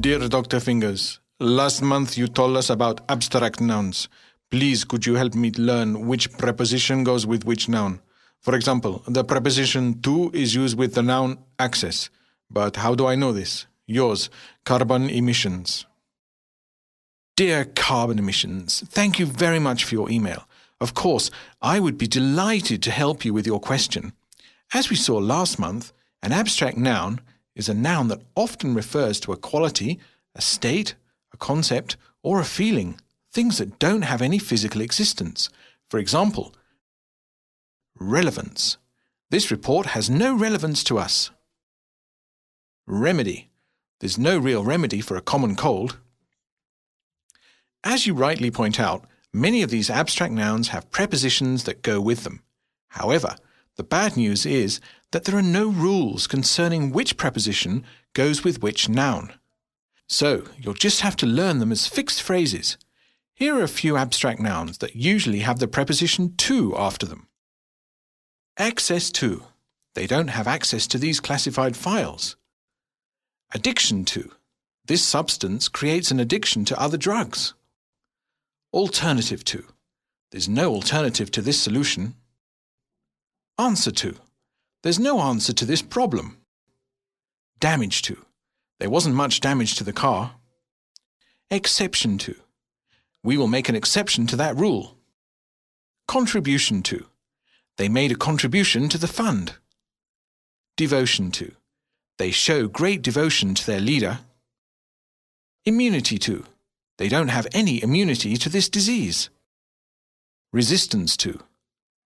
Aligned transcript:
Dear 0.00 0.28
Dr. 0.28 0.60
Fingers, 0.60 1.18
last 1.40 1.82
month 1.82 2.16
you 2.16 2.28
told 2.28 2.56
us 2.56 2.70
about 2.70 3.00
abstract 3.08 3.60
nouns. 3.60 4.08
Please, 4.48 4.84
could 4.84 5.04
you 5.06 5.14
help 5.14 5.34
me 5.34 5.50
learn 5.52 6.06
which 6.06 6.30
preposition 6.38 7.02
goes 7.02 7.26
with 7.26 7.44
which 7.44 7.68
noun? 7.68 8.00
For 8.40 8.54
example, 8.54 9.02
the 9.08 9.24
preposition 9.24 10.00
to 10.02 10.30
is 10.32 10.54
used 10.54 10.78
with 10.78 10.94
the 10.94 11.02
noun 11.02 11.38
access. 11.58 12.10
But 12.48 12.76
how 12.76 12.94
do 12.94 13.06
I 13.06 13.16
know 13.16 13.32
this? 13.32 13.66
Yours, 13.86 14.30
carbon 14.64 15.10
emissions. 15.10 15.84
Dear 17.36 17.64
Carbon 17.64 18.18
Emissions, 18.18 18.84
thank 18.88 19.18
you 19.18 19.26
very 19.26 19.58
much 19.58 19.84
for 19.84 19.94
your 19.94 20.10
email. 20.10 20.46
Of 20.80 20.94
course, 20.94 21.30
I 21.60 21.80
would 21.80 21.98
be 21.98 22.06
delighted 22.06 22.82
to 22.84 22.92
help 22.92 23.24
you 23.24 23.32
with 23.32 23.46
your 23.46 23.58
question. 23.58 24.12
As 24.72 24.90
we 24.90 24.96
saw 24.96 25.16
last 25.16 25.58
month, 25.58 25.92
an 26.22 26.32
abstract 26.32 26.76
noun 26.76 27.20
is 27.58 27.68
a 27.68 27.74
noun 27.74 28.08
that 28.08 28.22
often 28.34 28.72
refers 28.72 29.20
to 29.20 29.32
a 29.32 29.36
quality, 29.36 29.98
a 30.34 30.40
state, 30.40 30.94
a 31.34 31.36
concept, 31.36 31.96
or 32.22 32.40
a 32.40 32.44
feeling, 32.44 32.98
things 33.32 33.58
that 33.58 33.78
don't 33.78 34.02
have 34.02 34.22
any 34.22 34.38
physical 34.38 34.80
existence. 34.80 35.50
For 35.90 35.98
example, 35.98 36.54
relevance. 37.98 38.78
This 39.30 39.50
report 39.50 39.86
has 39.86 40.08
no 40.08 40.34
relevance 40.34 40.84
to 40.84 40.98
us. 40.98 41.30
Remedy. 42.86 43.50
There's 44.00 44.16
no 44.16 44.38
real 44.38 44.62
remedy 44.64 45.00
for 45.00 45.16
a 45.16 45.20
common 45.20 45.56
cold. 45.56 45.98
As 47.82 48.06
you 48.06 48.14
rightly 48.14 48.50
point 48.52 48.78
out, 48.78 49.04
many 49.32 49.62
of 49.62 49.70
these 49.70 49.90
abstract 49.90 50.32
nouns 50.32 50.68
have 50.68 50.90
prepositions 50.92 51.64
that 51.64 51.82
go 51.82 52.00
with 52.00 52.22
them. 52.22 52.42
However, 52.88 53.34
the 53.78 53.84
bad 53.84 54.16
news 54.16 54.44
is 54.44 54.80
that 55.12 55.24
there 55.24 55.36
are 55.36 55.42
no 55.42 55.68
rules 55.70 56.26
concerning 56.26 56.90
which 56.90 57.16
preposition 57.16 57.84
goes 58.12 58.44
with 58.44 58.60
which 58.60 58.88
noun. 58.88 59.32
So, 60.08 60.44
you'll 60.58 60.74
just 60.74 61.00
have 61.02 61.16
to 61.16 61.26
learn 61.26 61.60
them 61.60 61.72
as 61.72 61.86
fixed 61.86 62.20
phrases. 62.20 62.76
Here 63.34 63.54
are 63.56 63.62
a 63.62 63.68
few 63.68 63.96
abstract 63.96 64.40
nouns 64.40 64.78
that 64.78 64.96
usually 64.96 65.40
have 65.40 65.60
the 65.60 65.68
preposition 65.68 66.34
to 66.38 66.76
after 66.76 67.06
them. 67.06 67.28
Access 68.58 69.12
to. 69.12 69.44
They 69.94 70.08
don't 70.08 70.28
have 70.28 70.48
access 70.48 70.88
to 70.88 70.98
these 70.98 71.20
classified 71.20 71.76
files. 71.76 72.36
Addiction 73.54 74.04
to. 74.06 74.32
This 74.86 75.04
substance 75.04 75.68
creates 75.68 76.10
an 76.10 76.18
addiction 76.18 76.64
to 76.64 76.80
other 76.80 76.96
drugs. 76.96 77.54
Alternative 78.72 79.44
to. 79.44 79.64
There's 80.32 80.48
no 80.48 80.74
alternative 80.74 81.30
to 81.30 81.42
this 81.42 81.62
solution. 81.62 82.14
Answer 83.58 83.90
to. 83.90 84.14
There's 84.82 85.00
no 85.00 85.20
answer 85.20 85.52
to 85.52 85.64
this 85.64 85.82
problem. 85.82 86.38
Damage 87.58 88.02
to. 88.02 88.24
There 88.78 88.90
wasn't 88.90 89.16
much 89.16 89.40
damage 89.40 89.74
to 89.76 89.84
the 89.84 89.92
car. 89.92 90.34
Exception 91.50 92.18
to. 92.18 92.36
We 93.24 93.36
will 93.36 93.48
make 93.48 93.68
an 93.68 93.74
exception 93.74 94.26
to 94.28 94.36
that 94.36 94.56
rule. 94.56 94.96
Contribution 96.06 96.82
to. 96.84 97.06
They 97.76 97.88
made 97.88 98.12
a 98.12 98.16
contribution 98.16 98.88
to 98.90 98.98
the 98.98 99.08
fund. 99.08 99.54
Devotion 100.76 101.32
to. 101.32 101.52
They 102.18 102.30
show 102.30 102.68
great 102.68 103.02
devotion 103.02 103.54
to 103.54 103.66
their 103.66 103.80
leader. 103.80 104.20
Immunity 105.64 106.18
to. 106.18 106.44
They 106.98 107.08
don't 107.08 107.28
have 107.28 107.46
any 107.52 107.82
immunity 107.82 108.36
to 108.36 108.48
this 108.48 108.68
disease. 108.68 109.30
Resistance 110.52 111.16
to. 111.18 111.40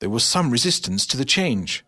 There 0.00 0.10
was 0.10 0.24
some 0.24 0.50
resistance 0.50 1.06
to 1.06 1.18
the 1.18 1.26
change. 1.26 1.84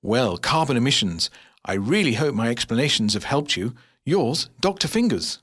Well, 0.00 0.38
carbon 0.38 0.76
emissions. 0.76 1.28
I 1.64 1.74
really 1.74 2.14
hope 2.14 2.34
my 2.34 2.48
explanations 2.48 3.14
have 3.14 3.24
helped 3.24 3.56
you. 3.56 3.74
Yours, 4.04 4.48
Dr. 4.60 4.86
Fingers. 4.86 5.40